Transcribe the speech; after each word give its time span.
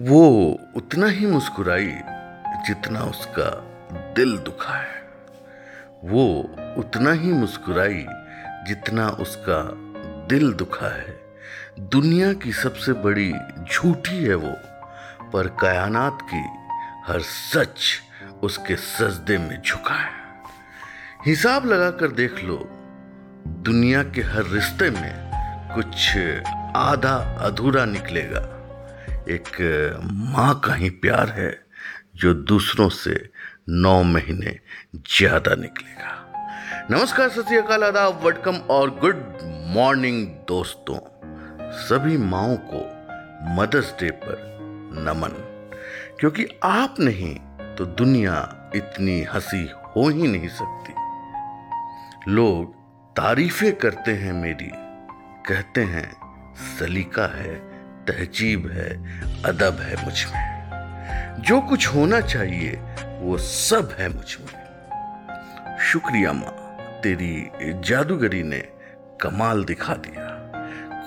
वो 0.00 0.60
उतना 0.76 1.06
ही 1.06 1.26
मुस्कुराई 1.26 1.92
जितना 2.66 3.00
उसका 3.00 3.50
दिल 4.16 4.38
दुखा 4.38 4.74
है 4.74 5.08
वो 6.04 6.54
उतना 6.78 7.12
ही 7.12 7.32
मुस्कुराई 7.32 8.06
जितना 8.68 9.08
उसका 9.08 9.70
दिल 10.28 10.52
दुखा 10.52 10.96
है 10.96 11.20
दुनिया 11.80 12.32
की 12.32 12.52
सबसे 12.52 12.92
बड़ी 12.92 13.34
झूठी 13.72 14.24
है 14.24 14.34
वो, 14.34 14.52
पर 15.30 15.46
कायनात 15.48 16.18
की 16.22 16.44
हर 17.12 17.20
सच 17.20 17.78
उसके 18.42 18.76
सजदे 18.76 19.38
में 19.38 19.62
झुका 19.62 19.94
है 19.94 20.10
हिसाब 21.26 21.66
लगाकर 21.66 22.08
देख 22.08 22.44
लो, 22.44 22.56
दुनिया 23.46 24.02
के 24.02 24.22
हर 24.22 24.44
रिश्ते 24.46 24.90
में 24.90 25.30
कुछ 25.74 26.16
आधा 26.76 27.36
अधूरा 27.40 27.84
निकलेगा। 27.84 28.53
एक, 29.28 29.46
माँ 30.12 30.60
का 30.64 30.74
ही 30.74 30.90
प्यार 30.90 31.28
है 31.28 31.66
जो 32.16 32.34
दूसरों 32.34 32.88
से 32.88 33.30
नौ 33.68 34.02
महीने 34.02 34.60
ज़्यादा 34.96 35.54
निकलेगा। 35.54 36.10
नमस्कार, 36.90 37.28
सत 37.28 37.70
आदाब 37.82 38.24
वेलकम 38.24 38.52
और 38.52 38.90
गुड 38.90 39.38
मॉर्निंग 39.74 40.26
दोस्तों। 40.26 40.98
सभी 41.72 42.16
माओ 42.16 42.56
को 42.56 42.84
मदर्स 43.54 43.94
डे 44.00 44.10
पर 44.10 44.58
नमन। 44.98 45.32
क्योंकि 46.20 46.46
आप 46.64 46.94
नहीं 47.00 47.34
तो 47.76 47.84
दुनिया 47.84 48.72
इतनी 48.76 49.22
हँसी 49.22 49.70
हो 49.96 50.08
ही 50.08 50.28
नहीं 50.28 50.48
सकती। 50.48 50.92
लोग 52.30 52.74
तारीफें 53.16 53.76
करते 53.76 54.10
हैं 54.10 54.32
मेरी, 54.32 54.70
कहते 55.48 55.80
हैं, 55.80 56.12
सलीका 56.54 57.26
है 57.26 57.73
तहजीब 58.08 58.70
है, 58.70 58.90
अदब 59.42 59.78
है 59.80 60.04
मुझमें। 60.04 61.42
जो 61.42 61.60
कुछ 61.60 61.86
होना 61.86 62.20
चाहिए, 62.20 62.70
वो 63.20 63.38
सब 63.38 63.96
है 63.98 64.08
मुझमें। 64.08 65.78
शुक्रिया 65.78 66.32
माँ, 66.32 66.52
तेरी 67.02 67.50
जादूगरी 67.80 68.42
ने 68.42 68.58
कमाल 69.20 69.64
दिखा 69.64 69.94
दिया। 69.94 70.30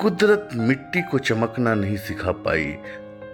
कुदरत 0.02 0.50
मिट्टी 0.56 1.02
को 1.02 1.20
चमकना 1.20 1.73
नहीं 1.73 1.98
सिखा 1.98 2.31
पाई, 2.31 2.66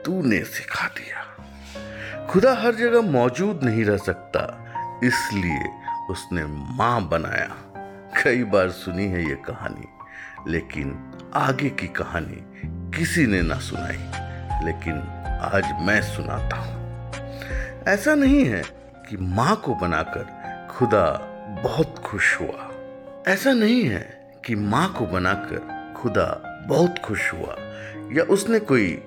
तूने 0.06 0.44
सिखा 0.44 0.88
दिया। 0.88 2.26
खुदा 2.26 2.54
हर 2.54 2.76
जगह 2.76 3.02
मौजूद 3.02 3.64
नहीं 3.64 3.86
रह 3.86 3.98
सकता, 3.98 4.42
इसलिए 5.04 5.70
उसने 6.10 6.44
माँ 6.78 7.02
बनाया। 7.10 7.50
कई 8.24 8.44
बार 8.44 8.70
सुनी 8.70 9.06
है 9.06 9.30
ये 9.30 9.36
कहानी, 9.36 9.88
लेकिन 10.52 11.12
आगे 11.34 11.70
की 11.70 11.88
कहानी 11.88 12.44
किसी 12.98 13.26
ने 13.28 13.42
ना 13.42 13.56
सुनाई, 13.56 13.98
लेकिन 14.66 14.98
आज 15.42 15.64
मैं 15.82 16.02
सुनाता 16.02 16.56
हूँ। 16.56 16.74
ऐसा 17.88 18.16
नहीं 18.16 18.46
है 18.46 18.64
कि 19.10 19.18
माँ 19.18 19.56
को 19.56 19.76
बनाकर 19.76 20.26
खुदा 20.72 21.06
बहुत 21.64 22.00
खुश 22.00 22.40
हुआ। 22.42 22.70
ऐसा 23.28 23.54
नहीं 23.54 23.84
है 23.84 24.34
कि 24.46 24.56
माँ 24.56 24.94
को 24.94 25.06
बनाकर 25.06 25.94
खुदा 25.98 26.28
बहुत 26.68 27.00
खुश 27.00 27.34
हुआ, 27.34 27.56
या 28.12 28.24
उसने 28.24 28.60
कोई 28.60 29.04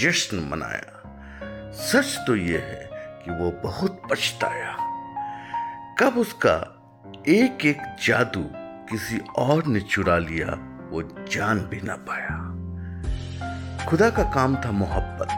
जश्न 0.00 0.48
मनाया। 0.50 1.72
सच 1.72 2.18
तो 2.26 2.36
यह 2.36 2.58
है 2.58 2.90
कि 3.24 3.30
वो 3.30 3.50
बहुत 3.50 4.02
पछताया। 4.10 4.76
कब 5.98 6.18
उसका 6.18 6.56
एक 7.28 7.66
एक 7.66 7.96
जादू 8.06 8.44
किसी 8.90 9.20
और 9.38 9.66
ने 9.66 9.80
चुरा 9.80 10.18
लिया, 10.18 10.46
वो 10.90 11.02
जान 11.32 11.58
भी 11.58 11.80
ना 11.80 11.96
पाया। 11.96 12.39
खुदा 13.90 14.10
का 14.10 14.22
काम 14.22 14.56
था 14.56 14.70
मोहब्बत। 14.70 15.28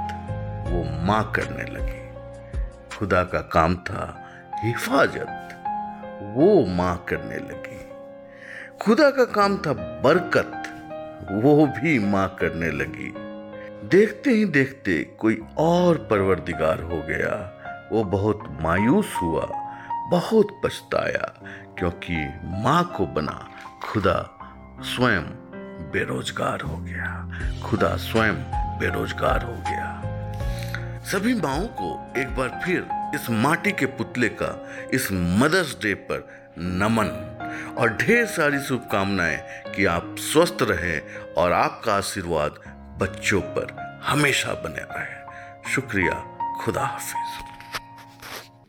वो 0.72 1.06
माँ 1.06 1.32
करने 1.32 1.62
लगी। 1.62 2.14
खुदा 2.96 3.24
का 3.24 3.40
काम 3.40 3.76
था 3.76 4.28
हिफाजत। 4.64 5.64
वो 6.22 6.66
माँ 6.66 7.04
करने 7.08 7.36
लगी। 7.36 7.90
खुदा 8.84 9.10
का 9.10 9.24
काम 9.24 9.56
था 9.56 9.72
बरकत। 9.72 10.52
वो 11.32 11.66
भी 11.66 11.98
माँ 11.98 12.36
करने 12.40 12.70
लगी। 12.70 13.14
देखते 13.88 14.30
ही 14.30 14.44
देखते 14.44 15.04
कोई 15.04 15.42
और 15.58 16.08
परवरदिगार 16.10 16.82
हो 16.82 17.02
गया। 17.02 17.60
वो 17.92 18.04
बहुत 18.04 18.58
मायूस 18.60 19.14
हुआ, 19.22 19.46
बहुत 20.10 20.60
पछताया, 20.64 21.34
क्योंकि 21.78 22.34
माँ 22.44 22.94
को 22.96 23.06
बना 23.06 23.48
खुदा 23.84 24.38
स्वयं 24.80 25.41
बेरोजगार 25.92 26.60
हो 26.60 26.76
गया। 26.76 27.40
खुदा 27.64 27.96
स्वयं 27.96 28.34
बेरोजगार 28.78 29.42
हो 29.42 29.52
गया। 29.52 30.02
सभी 31.04 31.34
माओ 31.34 31.66
को 31.66 32.12
एक 32.20 32.36
बार 32.36 32.60
फिर 32.64 32.86
इस 33.14 33.30
माटी 33.30 33.72
के 33.72 33.86
पुतले 33.86 34.28
का 34.28 34.68
इस 34.94 35.08
मदर्स 35.12 35.74
डे 35.82 35.94
पर 35.94 36.52
नमन 36.58 37.38
और 37.78 37.96
ढेर 37.96 38.26
सारी 38.26 38.60
शुभकामनाएँ 38.60 39.38
कि 39.76 39.84
आप 39.84 40.16
स्वस्थ 40.18 40.58
रहें 40.62 41.02
और 41.36 41.52
आपका 41.52 41.94
आशीर्वाद 41.94 42.54
बच्चों 43.00 43.40
पर 43.40 44.00
हमेशा 44.04 44.52
बने 44.52 44.80
रहे। 44.80 45.22
शुक्रिया। 45.70 46.38
खुदा 46.64 46.86
हाफिज। 46.86 47.51